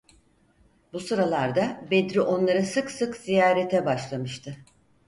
[0.93, 4.57] Bu sıralarda Bedri onları sık sık ziyarete başlamıştı.